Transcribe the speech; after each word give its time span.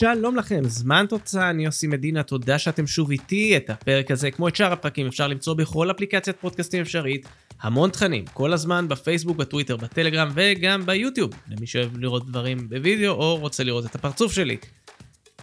שלום 0.00 0.36
לכם, 0.36 0.62
זמן 0.64 1.06
תוצאה, 1.08 1.50
אני 1.50 1.64
יוסי 1.64 1.86
מדינה, 1.86 2.22
תודה 2.22 2.58
שאתם 2.58 2.86
שוב 2.86 3.10
איתי. 3.10 3.56
את 3.56 3.70
הפרק 3.70 4.10
הזה, 4.10 4.30
כמו 4.30 4.48
את 4.48 4.56
שאר 4.56 4.72
הפרקים, 4.72 5.06
אפשר 5.06 5.28
למצוא 5.28 5.54
בכל 5.54 5.90
אפליקציית 5.90 6.36
פודקאסטים 6.40 6.80
אפשרית. 6.80 7.26
המון 7.60 7.90
תכנים, 7.90 8.26
כל 8.26 8.52
הזמן 8.52 8.88
בפייסבוק, 8.88 9.36
בטוויטר, 9.36 9.76
בטלגרם 9.76 10.28
וגם 10.34 10.86
ביוטיוב, 10.86 11.30
למי 11.48 11.66
שאוהב 11.66 11.98
לראות 11.98 12.26
דברים 12.26 12.68
בווידאו 12.68 13.12
או 13.12 13.36
רוצה 13.36 13.64
לראות 13.64 13.86
את 13.86 13.94
הפרצוף 13.94 14.32
שלי. 14.32 14.56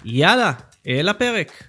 יאללה, 0.05 0.53
אל 0.87 1.09
הפרק. 1.09 1.63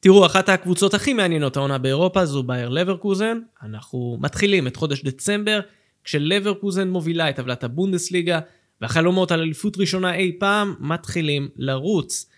תראו, 0.00 0.26
אחת 0.26 0.48
הקבוצות 0.48 0.94
הכי 0.94 1.12
מעניינות 1.12 1.56
העונה 1.56 1.78
באירופה 1.78 2.26
זו 2.26 2.42
בייר 2.42 2.68
לברקוזן. 2.68 3.38
אנחנו 3.62 4.18
מתחילים 4.20 4.66
את 4.66 4.76
חודש 4.76 5.04
דצמבר, 5.04 5.60
כשלברקוזן 6.04 6.88
מובילה 6.88 7.30
את 7.30 7.36
טבלת 7.36 7.64
הבונדסליגה, 7.64 8.40
והחלומות 8.80 9.32
על 9.32 9.40
אליפות 9.40 9.78
ראשונה 9.78 10.14
אי 10.14 10.36
פעם 10.38 10.74
מתחילים 10.80 11.48
לרוץ. 11.56 12.30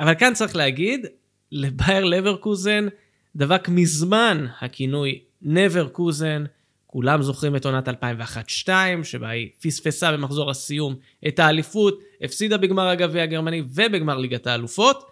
אבל 0.00 0.14
כאן 0.14 0.34
צריך 0.34 0.56
להגיד, 0.56 1.06
לבייר 1.52 2.04
לברקוזן 2.04 2.86
דבק 3.36 3.68
מזמן 3.68 4.46
הכינוי 4.60 5.20
נברקוזן. 5.42 6.44
כולם 6.86 7.22
זוכרים 7.22 7.56
את 7.56 7.66
עונת 7.66 7.88
2001-2002, 7.88 8.68
שבה 9.02 9.28
היא 9.28 9.48
פספסה 9.62 10.12
במחזור 10.12 10.50
הסיום 10.50 10.94
את 11.28 11.38
האליפות, 11.38 11.98
הפסידה 12.22 12.56
בגמר 12.56 12.88
הגביע 12.88 13.22
הגרמני 13.22 13.62
ובגמר 13.68 14.18
ליגת 14.18 14.46
האלופות. 14.46 15.10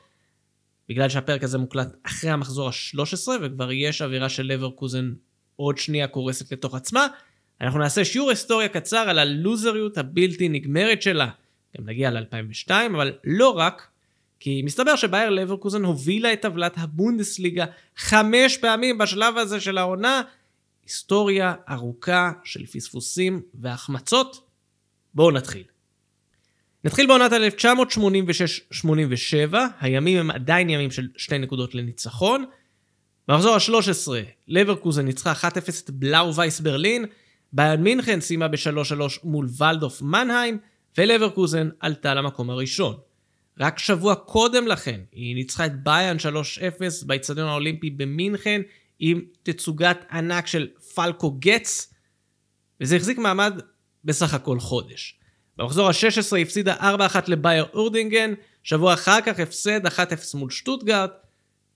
בגלל 0.89 1.09
שהפרק 1.09 1.45
הזה 1.45 1.59
מוקלט 1.59 1.89
אחרי 2.03 2.31
המחזור 2.31 2.69
ה-13, 2.69 3.29
וכבר 3.43 3.73
יש 3.73 4.03
אווירה 4.03 4.29
של 4.29 4.47
לברקוזן 4.47 5.13
עוד 5.57 5.79
שנייה 5.79 6.07
קורסת 6.07 6.53
לתוך 6.53 6.75
עצמה, 6.75 7.07
אנחנו 7.63 7.79
נעשה 7.79 8.05
שיעור 8.05 8.31
היסטוריה 8.31 8.69
קצר 8.69 9.09
על 9.09 9.19
הלוזריות 9.19 9.99
הבלתי 9.99 10.49
נגמרת 10.49 11.03
שלה. 11.03 11.29
גם 11.79 11.89
נגיע 11.89 12.11
ל-2002, 12.11 12.71
אבל 12.97 13.13
לא 13.25 13.49
רק, 13.49 13.87
כי 14.41 14.63
מסתבר 14.65 14.97
שבייר 14.97 15.31
לברקוזן 15.31 15.85
הובילה 15.85 16.33
את 16.33 16.43
טבלת 16.43 16.73
הבונדסליגה 16.77 17.65
חמש 17.97 18.57
פעמים 18.57 18.99
בשלב 18.99 19.39
הזה 19.39 19.61
של 19.61 19.79
העונה. 19.79 20.23
היסטוריה 20.83 21.55
ארוכה 21.71 22.33
של 22.45 22.67
פספוסים 22.67 23.43
והחמצות. 23.55 24.49
בואו 25.15 25.31
נתחיל. 25.31 25.65
נתחיל 26.85 27.07
בעונת 27.07 27.33
1986-87, 28.83 29.55
הימים 29.81 30.19
הם 30.19 30.31
עדיין 30.31 30.71
ימים 30.71 30.91
של 30.91 31.09
שתי 31.17 31.39
נקודות 31.39 31.75
לניצחון. 31.75 32.45
במחזור 33.29 33.55
ה-13, 33.55 34.09
לברקוזן 34.49 35.05
ניצחה 35.05 35.33
1-0 35.33 35.45
את 35.85 35.91
בלאו 35.91 36.35
וייס 36.35 36.61
ברלין, 36.61 37.05
ביאן 37.53 37.83
מינכן 37.83 38.21
סיימה 38.21 38.49
ב-3-3 38.49 39.01
מול 39.25 39.49
ולדוף 39.59 40.03
מנהיים, 40.03 40.59
ולברקוזן 40.99 41.69
עלתה 41.81 42.15
למקום 42.15 42.51
הראשון. 42.51 42.97
רק 43.61 43.79
שבוע 43.79 44.15
קודם 44.15 44.67
לכן 44.67 45.01
היא 45.13 45.35
ניצחה 45.35 45.67
את 45.67 45.83
ביאן 45.83 46.17
3-0 46.17 47.07
באיצטדיון 47.07 47.49
האולימפי 47.49 47.91
במינכן 47.91 48.63
עם 48.99 49.21
תצוגת 49.43 50.05
ענק 50.11 50.47
של 50.47 50.69
פלקו 50.95 51.31
גץ, 51.31 51.95
וזה 52.81 52.97
החזיק 52.97 53.19
מעמד 53.19 53.61
בסך 54.05 54.35
הכל 54.35 54.61
חודש. 54.61 55.19
במחזור 55.59 55.89
ה-16 55.89 56.39
הפסידה 56.39 56.75
4-1 56.75 56.81
לבייר 57.27 57.67
אורדינגן, 57.75 58.35
שבוע 58.63 58.95
אחר 58.95 59.21
כך 59.21 59.41
הפסד 59.41 59.87
1-0 59.87 59.91
מול 60.35 60.51
שטוטגארט. 60.51 61.11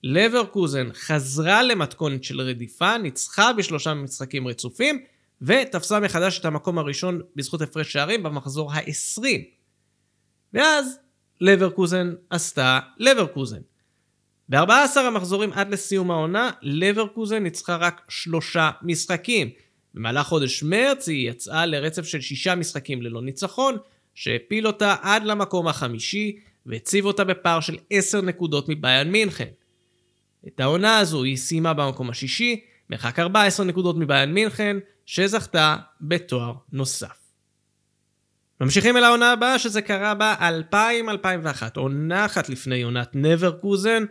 לברקוזן 0.03 0.89
חזרה 0.93 1.63
למתכונת 1.63 2.23
של 2.23 2.41
רדיפה, 2.41 2.97
ניצחה 2.97 3.53
בשלושה 3.53 3.93
משחקים 3.93 4.47
רצופים, 4.47 5.03
ותפסה 5.41 5.99
מחדש 5.99 6.39
את 6.39 6.45
המקום 6.45 6.77
הראשון 6.77 7.21
בזכות 7.35 7.61
הפרש 7.61 7.93
שערים 7.93 8.23
במחזור 8.23 8.73
ה-20. 8.73 9.23
ואז 10.53 10.99
לברקוזן 11.41 12.13
עשתה 12.29 12.79
לברקוזן. 12.97 13.61
ב-14 14.49 14.99
המחזורים 14.99 15.53
עד 15.53 15.71
לסיום 15.73 16.11
העונה, 16.11 16.51
לברקוזן 16.61 17.43
ניצחה 17.43 17.75
רק 17.75 18.01
שלושה 18.09 18.71
משחקים. 18.81 19.49
במהלך 19.93 20.27
חודש 20.27 20.63
מרץ 20.63 21.09
היא 21.09 21.29
יצאה 21.29 21.65
לרצף 21.65 22.05
של 22.05 22.21
שישה 22.21 22.55
משחקים 22.55 23.01
ללא 23.01 23.21
ניצחון, 23.21 23.77
שהפיל 24.15 24.67
אותה 24.67 24.95
עד 25.01 25.23
למקום 25.23 25.67
החמישי, 25.67 26.39
והציב 26.65 27.05
אותה 27.05 27.23
בפער 27.23 27.59
של 27.59 27.77
עשר 27.89 28.21
נקודות 28.21 28.69
מביאן 28.69 29.11
מינכן. 29.11 29.47
את 30.47 30.59
העונה 30.59 30.97
הזו 30.97 31.23
היא 31.23 31.37
סיימה 31.37 31.73
במקום 31.73 32.09
השישי, 32.09 32.61
מרחק 32.89 33.19
14 33.19 33.65
נקודות 33.65 33.95
מביאן 33.97 34.33
מינכן, 34.33 34.77
שזכתה 35.05 35.75
בתואר 36.01 36.53
נוסף. 36.71 37.27
ממשיכים 38.61 38.97
אל 38.97 39.03
העונה 39.03 39.31
הבאה 39.31 39.59
שזה 39.59 39.81
קרה 39.81 40.13
ב-2000-2001, 40.13 41.63
עונה 41.75 42.25
אחת 42.25 42.49
לפני 42.49 42.81
עונת 42.81 43.09
נברקוזן. 43.13 44.03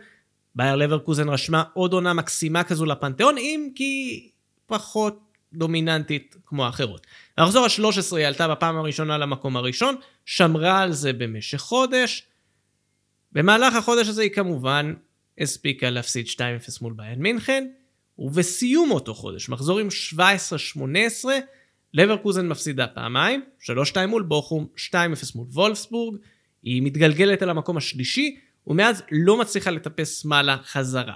בייר 0.55 0.75
לברקוזן 0.75 1.29
רשמה 1.29 1.63
עוד 1.73 1.93
עונה 1.93 2.13
מקסימה 2.13 2.63
כזו 2.63 2.85
לפנתיאון, 2.85 3.37
אם 3.37 3.69
כי 3.75 4.29
פחות 4.65 5.19
דומיננטית 5.53 6.35
כמו 6.45 6.65
האחרות. 6.65 7.07
במחזור 7.37 7.65
ה-13 7.65 8.15
היא 8.15 8.27
עלתה 8.27 8.47
בפעם 8.47 8.77
הראשונה 8.77 9.17
למקום 9.17 9.57
הראשון, 9.57 9.95
שמרה 10.25 10.81
על 10.81 10.91
זה 10.91 11.13
במשך 11.13 11.57
חודש. 11.57 12.27
במהלך 13.31 13.75
החודש 13.75 14.07
הזה 14.07 14.21
היא 14.21 14.31
כמובן 14.31 14.93
הספיקה 15.39 15.89
להפסיד 15.89 16.25
2-0 16.27 16.39
מול 16.81 16.93
ביין 16.93 17.19
מינכן, 17.19 17.67
ובסיום 18.19 18.91
אותו 18.91 19.13
חודש, 19.13 19.49
מחזורים 19.49 19.87
17-18, 20.75 21.25
לברקוזן 21.93 22.47
מפסידה 22.47 22.87
פעמיים, 22.87 23.43
3-2 23.61 23.69
מול 24.07 24.23
בוכום, 24.23 24.67
2-0 24.91 24.95
מול 25.35 25.47
וולפסבורג, 25.51 26.17
היא 26.63 26.81
מתגלגלת 26.81 27.43
אל 27.43 27.49
המקום 27.49 27.77
השלישי, 27.77 28.37
ומאז 28.67 29.03
לא 29.11 29.37
מצליחה 29.37 29.71
לטפס 29.71 30.25
מעלה 30.25 30.57
חזרה. 30.63 31.15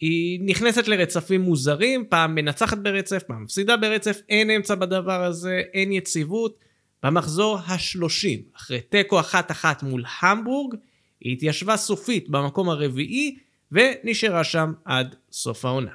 היא 0.00 0.40
נכנסת 0.44 0.88
לרצפים 0.88 1.40
מוזרים, 1.40 2.04
פעם 2.08 2.34
מנצחת 2.34 2.78
ברצף, 2.78 3.22
פעם 3.22 3.42
מפסידה 3.42 3.76
ברצף, 3.76 4.20
אין 4.28 4.50
אמצע 4.50 4.74
בדבר 4.74 5.24
הזה, 5.24 5.62
אין 5.72 5.92
יציבות. 5.92 6.58
במחזור 7.02 7.58
ה-30, 7.58 8.56
אחרי 8.56 8.80
תיקו 8.80 9.20
אחת-אחת 9.20 9.82
מול 9.82 10.04
המבורג, 10.20 10.74
היא 11.20 11.32
התיישבה 11.32 11.76
סופית 11.76 12.28
במקום 12.28 12.68
הרביעי, 12.68 13.38
ונשארה 13.72 14.44
שם 14.44 14.72
עד 14.84 15.14
סוף 15.32 15.64
העונה. 15.64 15.92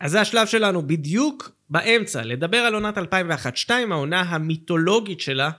אז 0.00 0.10
זה 0.10 0.20
השלב 0.20 0.46
שלנו 0.46 0.86
בדיוק 0.86 1.50
באמצע, 1.70 2.22
לדבר 2.22 2.56
על 2.56 2.74
עונת 2.74 2.98
2001-2002, 2.98 3.70
העונה 3.90 4.20
המיתולוגית 4.20 5.20
שלה, 5.20 5.50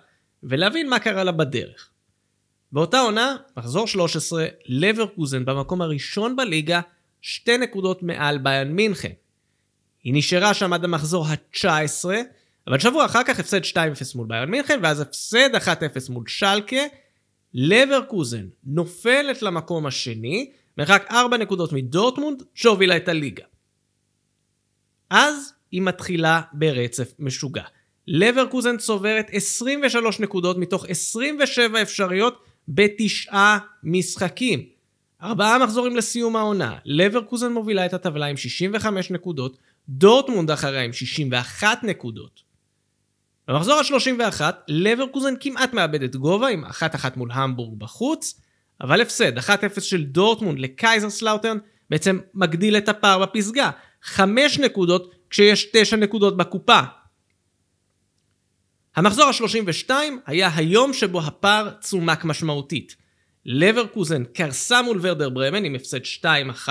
ולהבין 0.44 0.89
מה 0.89 1.00
קרה 1.00 1.23
לה 1.23 1.31
בדרך. 1.31 1.89
באותה 2.72 3.00
עונה, 3.00 3.35
מחזור 3.57 3.88
13, 3.88 4.45
לברקוזן 4.66 5.45
במקום 5.45 5.81
הראשון 5.81 6.35
בליגה, 6.35 6.81
שתי 7.22 7.57
נקודות 7.57 8.03
מעל 8.03 8.38
ביאן 8.38 8.72
מינכן. 8.72 9.11
היא 10.03 10.13
נשארה 10.16 10.53
שם 10.53 10.73
עד 10.73 10.83
המחזור 10.83 11.25
ה-19, 11.27 12.06
אבל 12.67 12.79
שבוע 12.79 13.06
אחר 13.06 13.23
כך 13.23 13.39
הפסד 13.39 13.61
2-0 13.63 13.77
מול 14.16 14.27
ביאן 14.27 14.50
מינכן, 14.50 14.79
ואז 14.83 15.01
הפסד 15.01 15.56
1-0 15.56 15.59
מול 16.09 16.23
שלקה, 16.27 16.81
לברקוזן 17.57 18.47
נופלת 18.63 19.41
למקום 19.41 19.85
השני, 19.85 20.51
מרחק 20.78 21.07
4 21.12 21.38
נקודות 21.38 21.73
מדורטמונד, 21.73 22.44
שהובילה 22.53 22.97
את 22.97 23.07
הליגה. 23.07 23.44
אז 25.09 25.53
היא 25.72 25.81
מתחילה 25.81 26.41
ברצף 26.53 27.13
משוגע. 27.19 27.63
לברקוזן 28.07 28.78
צוברת 28.78 29.28
23 29.31 30.19
נקודות 30.19 30.57
מתוך 30.57 30.85
27 30.90 31.81
אפשריות 31.81 32.44
בתשעה 32.68 33.59
משחקים. 33.84 34.66
ארבעה 35.22 35.59
מחזורים 35.59 35.95
לסיום 35.95 36.36
העונה, 36.36 36.77
לברקוזן 36.86 37.51
מובילה 37.51 37.86
את 37.86 37.94
הטבלה 37.94 38.25
עם 38.25 38.38
65 38.38 39.12
נקודות, 39.12 39.57
דורטמונד 39.89 40.51
אחריה 40.51 40.81
עם 40.81 40.94
61 40.94 41.83
נקודות. 41.83 42.46
במחזור 43.47 43.75
ה-31, 43.75 44.41
לברקוזן 44.67 45.33
כמעט 45.39 45.73
מאבדת 45.73 46.15
גובה 46.15 46.47
עם 46.47 46.65
1-1 46.65 46.69
מול 47.15 47.31
המבורג 47.31 47.79
בחוץ, 47.79 48.41
אבל 48.81 49.01
הפסד 49.01 49.38
1-0 49.38 49.81
של 49.81 50.03
דורטמונד 50.03 50.59
לקייזרסלאוטרן 50.59 51.57
בעצם 51.89 52.19
מגדיל 52.33 52.77
את 52.77 52.89
הפער 52.89 53.25
בפסגה, 53.25 53.69
5 54.03 54.59
נקודות 54.59 55.15
כשיש 55.29 55.67
9 55.73 55.95
נקודות 55.95 56.38
בקופה. 56.38 56.79
המחזור 58.95 59.25
ה-32 59.25 59.91
היה 60.25 60.49
היום 60.55 60.94
שבו 60.94 61.21
הפער 61.21 61.69
צומק 61.79 62.25
משמעותית. 62.25 62.95
לברקוזן 63.45 64.23
קרסה 64.23 64.81
מול 64.81 64.99
ורדר 65.01 65.29
ברמן 65.29 65.65
עם 65.65 65.75
הפסד 65.75 66.25
2-1, 66.65 66.69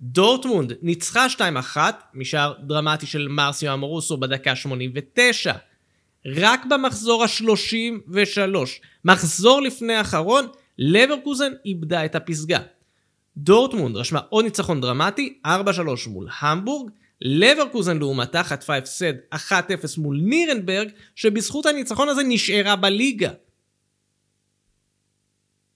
דורטמונד 0.00 0.72
ניצחה 0.82 1.26
2-1 1.74 1.76
משער 2.14 2.54
דרמטי 2.62 3.06
של 3.06 3.28
מרסיו 3.28 3.74
אמורוסו 3.74 4.16
בדקה 4.16 4.56
89. 4.56 5.52
רק 6.26 6.64
במחזור 6.64 7.24
ה-33, 7.24 8.56
מחזור 9.04 9.62
לפני 9.62 9.94
האחרון, 9.94 10.46
לברקוזן 10.78 11.52
איבדה 11.64 12.04
את 12.04 12.14
הפסגה. 12.14 12.58
דורטמונד 13.36 13.96
רשמה 13.96 14.20
עוד 14.28 14.44
ניצחון 14.44 14.80
דרמטי, 14.80 15.38
4-3 15.46 15.48
מול 16.06 16.28
המבורג, 16.40 16.90
לברקוזן 17.20 17.98
לעומתה 17.98 18.42
חטפה 18.42 18.76
הפסד 18.76 19.12
1-0 19.34 19.38
מול 19.98 20.20
נירנברג, 20.22 20.88
שבזכות 21.14 21.66
הניצחון 21.66 22.08
הזה 22.08 22.22
נשארה 22.22 22.76
בליגה. 22.76 23.30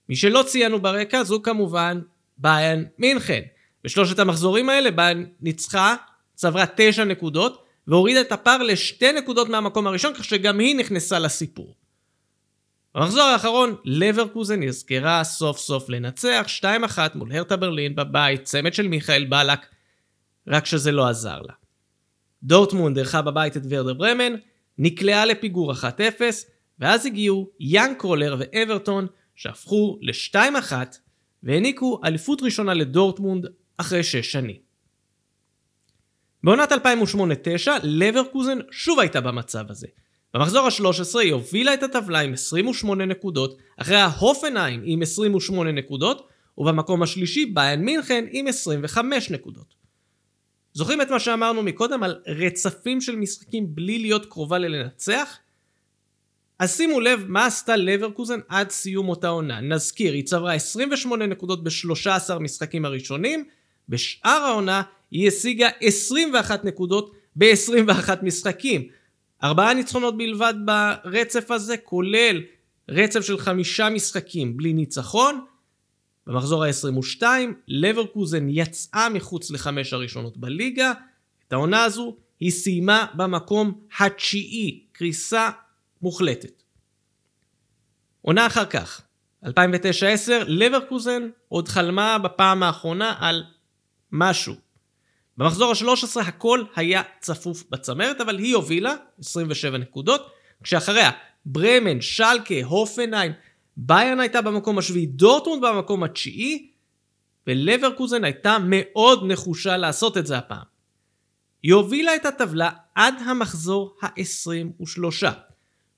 מי 0.09 0.15
שלא 0.15 0.43
ציינו 0.47 0.81
ברקע 0.81 1.23
זו 1.23 1.41
כמובן 1.41 2.01
ביין 2.37 2.85
מינכן. 2.97 3.41
בשלושת 3.83 4.19
המחזורים 4.19 4.69
האלה 4.69 4.91
ביין 4.91 5.25
ניצחה, 5.41 5.95
צברה 6.35 6.65
9 6.75 7.03
נקודות, 7.03 7.60
והורידה 7.87 8.21
את 8.21 8.31
הפער 8.31 8.63
לשתי 8.63 9.11
נקודות 9.11 9.49
מהמקום 9.49 9.87
הראשון, 9.87 10.13
כך 10.13 10.23
שגם 10.23 10.59
היא 10.59 10.75
נכנסה 10.75 11.19
לסיפור. 11.19 11.75
במחזור 12.95 13.23
האחרון, 13.23 13.75
לברקוזן 13.85 14.63
נזכרה 14.63 15.23
סוף 15.23 15.57
סוף 15.57 15.89
לנצח 15.89 16.45
2-1 16.59 16.97
מול 17.15 17.31
הרטה 17.31 17.57
ברלין 17.57 17.95
בבית, 17.95 18.43
צמד 18.43 18.73
של 18.73 18.87
מיכאל 18.87 19.25
בלק, 19.25 19.59
רק 20.47 20.65
שזה 20.65 20.91
לא 20.91 21.07
עזר 21.07 21.41
לה. 21.41 21.53
דורטמונד 22.43 22.97
אירחה 22.97 23.21
בבית 23.21 23.57
את 23.57 23.61
ורדר 23.69 23.93
ברמן, 23.93 24.33
נקלעה 24.77 25.25
לפיגור 25.25 25.73
1-0, 25.73 25.75
ואז 26.79 27.05
הגיעו 27.05 27.49
יאנג 27.59 27.97
קרולר 27.97 28.35
ואברטון, 28.39 29.07
שהפכו 29.35 29.99
ל-2-1, 30.01 30.73
והעניקו 31.43 32.01
אליפות 32.05 32.41
ראשונה 32.41 32.73
לדורטמונד 32.73 33.45
אחרי 33.77 34.03
6 34.03 34.31
שנים. 34.31 34.70
בעונת 36.43 36.71
2008-9, 36.71 36.75
לברקוזן 37.83 38.57
שוב 38.71 38.99
הייתה 38.99 39.21
במצב 39.21 39.63
הזה. 39.69 39.87
במחזור 40.33 40.67
ה-13 40.67 41.19
היא 41.19 41.33
הובילה 41.33 41.73
את 41.73 41.83
הטבלה 41.83 42.19
עם 42.19 42.33
28 42.33 43.05
נקודות, 43.05 43.57
אחרי 43.77 43.95
ההופנהיים 43.95 44.81
עם 44.85 45.01
28 45.01 45.71
נקודות, 45.71 46.27
ובמקום 46.57 47.03
השלישי 47.03 47.45
ביין 47.45 47.81
מינכן 47.81 48.25
עם 48.31 48.47
25 48.47 49.31
נקודות. 49.31 49.75
זוכרים 50.73 51.01
את 51.01 51.09
מה 51.09 51.19
שאמרנו 51.19 51.63
מקודם 51.63 52.03
על 52.03 52.19
רצפים 52.27 53.01
של 53.01 53.15
משחקים 53.15 53.75
בלי 53.75 53.99
להיות 53.99 54.25
קרובה 54.25 54.57
ללנצח? 54.57 55.37
אז 56.59 56.77
שימו 56.77 56.99
לב 56.99 57.25
מה 57.27 57.45
עשתה 57.45 57.75
לברקוזן 57.75 58.39
עד 58.49 58.69
סיום 58.69 59.09
אותה 59.09 59.27
עונה. 59.27 59.61
נזכיר, 59.61 60.13
היא 60.13 60.23
צברה 60.23 60.53
28 60.53 61.25
נקודות 61.25 61.63
ב-13 61.63 62.39
משחקים 62.39 62.85
הראשונים, 62.85 63.45
בשאר 63.89 64.29
העונה 64.31 64.81
היא 65.11 65.27
השיגה 65.27 65.69
21 65.81 66.65
נקודות 66.65 67.11
ב-21 67.35 68.09
משחקים. 68.23 68.87
ארבעה 69.43 69.73
ניצחונות 69.73 70.17
בלבד 70.17 70.53
ברצף 70.65 71.51
הזה, 71.51 71.77
כולל 71.77 72.41
רצף 72.89 73.21
של 73.21 73.37
חמישה 73.37 73.89
משחקים 73.89 74.57
בלי 74.57 74.73
ניצחון. 74.73 75.45
במחזור 76.27 76.63
ה-22, 76.63 77.23
לברקוזן 77.67 78.49
יצאה 78.49 79.09
מחוץ 79.09 79.51
לחמש 79.51 79.93
הראשונות 79.93 80.37
בליגה. 80.37 80.93
את 81.47 81.53
העונה 81.53 81.83
הזו 81.83 82.15
היא 82.39 82.51
סיימה 82.51 83.05
במקום 83.13 83.81
התשיעי, 83.99 84.83
קריסה 84.91 85.49
מוחלטת. 86.01 86.63
עונה 88.21 88.47
אחר 88.47 88.65
כך, 88.65 89.01
2009-2010, 89.45 89.49
לברקוזן 90.47 91.29
עוד 91.47 91.67
חלמה 91.67 92.17
בפעם 92.17 92.63
האחרונה 92.63 93.15
על 93.19 93.43
משהו. 94.11 94.70
במחזור 95.41 95.71
ה-13 95.71 96.21
הכל 96.21 96.63
היה 96.75 97.01
צפוף 97.19 97.63
בצמרת, 97.69 98.21
אבל 98.21 98.37
היא 98.37 98.55
הובילה 98.55 98.95
27 99.19 99.77
נקודות, 99.77 100.31
כשאחריה 100.63 101.11
ברמן, 101.45 102.01
שלקה, 102.01 102.53
הופנהיים, 102.63 103.31
ביירן 103.77 104.19
הייתה 104.19 104.41
במקום 104.41 104.77
השביעי, 104.77 105.05
דורטמונד 105.05 105.65
במקום 105.65 106.03
התשיעי, 106.03 106.71
ולברקוזן 107.47 108.23
הייתה 108.23 108.57
מאוד 108.63 109.23
נחושה 109.25 109.77
לעשות 109.77 110.17
את 110.17 110.27
זה 110.27 110.37
הפעם. 110.37 110.63
היא 111.63 111.73
הובילה 111.73 112.15
את 112.15 112.25
הטבלה 112.25 112.69
עד 112.95 113.13
המחזור 113.25 113.97
ה-23. 114.01 115.25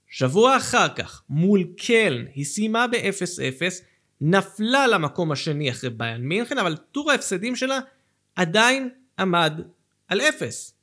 שבוע 0.08 0.58
אחר 0.58 0.90
כך, 0.90 1.24
מול 1.30 1.64
קלן, 1.78 2.26
היא 2.34 2.46
סיימה 2.46 2.88
ב-0-0, 2.88 3.62
נפלה 4.22 4.88
למקום 4.88 5.32
השני 5.32 5.72
אחרי 5.72 5.90
ביין 5.90 6.22
מינכן, 6.22 6.58
אבל 6.58 6.76
טור 6.78 7.12
ההפסדים 7.12 7.56
שלה 7.56 7.80
עדיין 8.36 8.90
עמד 9.20 9.62
על 10.08 10.22
0. 10.22 10.74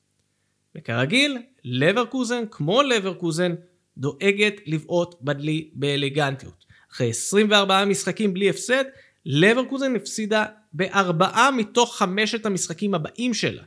וכרגיל, 0.75 1.39
לברקוזן, 1.65 2.45
כמו 2.51 2.83
לברקוזן, 2.83 3.55
דואגת 3.99 4.55
לבעוט 4.67 5.15
בדלי 5.23 5.71
באלגנטיות. 5.73 6.65
אחרי 6.93 7.11
24 7.11 7.85
משחקים 7.85 8.35
בלי 8.35 8.51
הפסד, 8.51 8.85
לברקוזן 9.27 9.97
הפסידה 9.97 10.45
בארבעה 10.73 11.51
מתוך 11.51 11.97
חמשת 11.97 12.47
המשחקים 12.47 12.95
הבאים 12.95 13.35
שלה. 13.35 13.63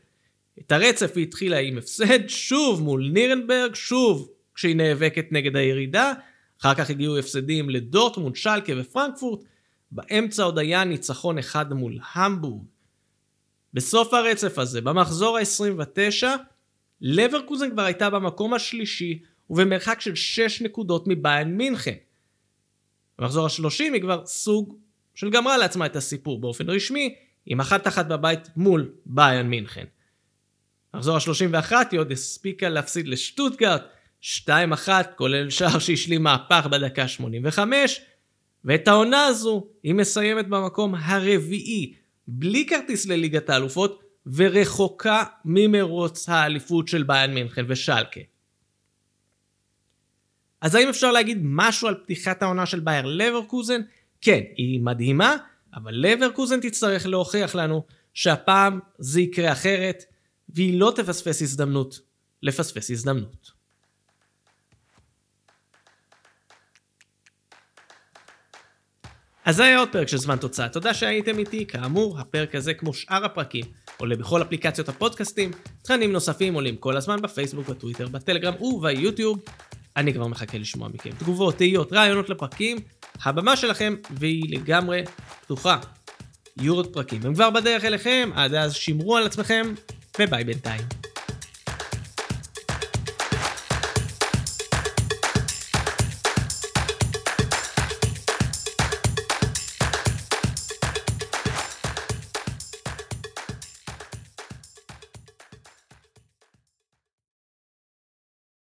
את 0.60 0.72
הרצף 0.72 1.12
היא 1.16 1.24
התחילה 1.24 1.60
עם 1.60 1.78
הפסד, 1.78 2.28
שוב 2.28 2.82
מול 2.82 3.10
נירנברג, 3.14 3.76
שוב 3.76 4.30
כשהיא 4.56 4.76
נאבקת 4.76 5.26
נגד 5.32 5.56
הירידה, 5.56 6.14
אחר 6.62 6.76
כך 6.76 6.90
הגיעו 6.90 7.18
הפסדים 7.18 7.70
לדורטמונד, 7.70 8.36
שלקה 8.36 8.74
ופרנקפורט, 8.78 9.40
באמצע 9.92 10.44
עוד 10.44 10.60
היה 10.60 10.84
ניצחון 10.84 11.38
אחד 11.38 11.74
מול 11.74 12.00
המבורג. 12.14 12.64
בסוף 13.74 14.14
הרצף 14.14 14.60
הזה, 14.60 14.82
במחזור 14.82 15.38
ה-29, 15.38 16.28
לברקוזן 17.02 17.72
כבר 17.72 17.82
הייתה 17.82 18.10
במקום 18.10 18.54
השלישי 18.54 19.20
ובמרחק 19.50 20.02
של 20.02 20.16
6 20.16 20.62
נקודות 20.62 21.08
מביין 21.08 21.58
מינכן. 21.58 21.96
במחזור 23.20 23.46
ה-30 23.46 23.94
היא 23.94 24.02
כבר 24.02 24.26
סוג 24.26 24.78
של 25.16 25.30
גמרה 25.30 25.58
לעצמה 25.58 25.86
את 25.86 25.96
הסיפור 25.96 26.42
באופן 26.42 26.70
רשמי, 26.70 27.16
עם 27.46 27.60
אחת 27.60 27.88
אחת 27.88 28.08
בבית 28.08 28.50
מול 28.58 28.92
ביין 29.06 29.50
מינכן. 29.50 29.86
במחזור 30.94 31.16
ה-31 31.16 31.72
היא 31.92 32.00
עוד 32.00 32.12
הספיקה 32.12 32.70
להפסיד 32.70 33.08
לשטוטגרט 33.08 33.84
2-1, 34.22 34.48
כולל 35.16 35.50
שער 35.50 35.80
שהשלים 35.80 36.24
מהפך 36.24 36.68
בדקה 36.72 37.08
85, 37.08 38.02
ואת 38.66 38.88
העונה 38.88 39.26
הזו 39.26 39.68
היא 39.84 39.94
מסיימת 39.94 40.48
במקום 40.48 40.96
הרביעי, 40.96 41.94
בלי 42.28 42.66
כרטיס 42.66 43.06
לליגת 43.06 43.50
האלופות, 43.50 44.04
ורחוקה 44.26 45.24
ממרוץ 45.46 46.30
האליפות 46.30 46.88
של 46.88 47.04
ביין 47.04 47.34
מינכן 47.34 47.66
ושלקה. 47.68 48.22
אז 50.62 50.76
האם 50.76 50.90
אפשר 50.90 51.12
להגיד 51.12 51.38
משהו 51.42 51.88
על 51.88 51.96
פתיחת 52.04 52.42
העונה 52.42 52.66
של 52.66 52.80
בייר 52.80 53.06
לברקוזן? 53.06 53.82
כן, 54.22 54.42
היא 54.58 54.82
מדהימה, 54.82 55.36
אבל 55.76 55.94
לברקוזן 55.94 56.60
תצטרך 56.60 57.06
להוכיח 57.06 57.56
לנו 57.56 57.84
שהפעם 58.14 58.80
זה 59.00 59.22
יקרה 59.22 59.52
אחרת, 59.52 60.04
והיא 60.50 60.80
לא 60.80 60.94
תפספס 60.96 61.42
הזדמנות 61.42 62.00
לפספס 62.44 62.92
הזדמנות. 62.92 63.52
אז 69.46 69.56
זה 69.56 69.64
היה 69.64 69.80
עוד 69.80 69.90
פרק 69.92 70.08
של 70.08 70.18
זמן 70.18 70.38
תוצאה, 70.38 70.70
תודה 70.70 70.94
שהייתם 70.94 71.40
איתי, 71.40 71.66
כאמור, 71.66 72.20
הפרק 72.20 72.56
הזה 72.56 72.74
כמו 72.74 72.94
שאר 72.94 73.26
הפרקים 73.26 73.66
עולה 73.98 74.16
בכל 74.16 74.42
אפליקציות 74.42 74.90
הפודקאסטים, 74.90 75.52
תכנים 75.82 76.12
נוספים 76.12 76.54
עולים 76.54 76.76
כל 76.76 76.98
הזמן 76.98 77.22
בפייסבוק, 77.22 77.68
בטוויטר, 77.68 78.08
בטלגרם 78.08 78.62
וביוטיוב. 78.62 79.40
אני 79.98 80.14
כבר 80.14 80.28
מחכה 80.28 80.58
לשמוע 80.58 80.88
מכם 80.88 81.10
תגובות, 81.10 81.58
תהיות, 81.58 81.94
רעיונות 81.94 82.30
לפרקים, 82.30 82.78
הבמה 83.24 83.56
שלכם 83.56 83.96
והיא 84.12 84.58
לגמרי 84.60 85.04
פתוחה. 85.42 85.78
יהיו 86.58 86.76
עוד 86.76 86.94
פרקים, 86.94 87.22
הם 87.26 87.34
כבר 87.34 87.50
בדרך 87.50 87.86
אליכם, 87.86 88.30
עד 88.36 88.54
אז 88.54 88.74
שמרו 88.74 89.18
על 89.18 89.26
עצמכם, 89.26 89.74
וביי 90.20 90.44
בינתיים. 90.44 91.03